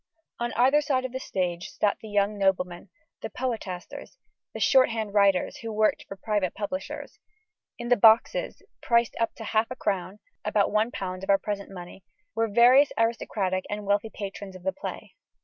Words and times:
On 0.39 0.51
either 0.53 0.81
side 0.81 1.05
of 1.05 1.11
the 1.11 1.19
stage 1.19 1.69
sat 1.69 1.97
the 2.01 2.09
young 2.09 2.35
noblemen, 2.39 2.89
the 3.21 3.29
poetasters, 3.29 4.17
and 4.17 4.53
the 4.55 4.59
shorthand 4.59 5.13
writers 5.13 5.57
who 5.57 5.71
worked 5.71 6.05
for 6.07 6.15
private 6.17 6.55
publishers. 6.55 7.19
In 7.77 7.89
the 7.89 7.95
boxes 7.95 8.63
priced 8.81 9.15
up 9.19 9.35
to 9.35 9.43
half 9.43 9.67
a 9.69 9.75
crown 9.75 10.17
(about 10.43 10.69
£1 10.71 11.21
of 11.23 11.29
our 11.29 11.37
present 11.37 11.69
money) 11.69 12.03
were 12.33 12.47
various 12.47 12.91
aristocratic 12.97 13.65
and 13.69 13.85
wealthy 13.85 14.09
patrons 14.09 14.55
of 14.55 14.63
the 14.63 14.73
play. 14.73 15.13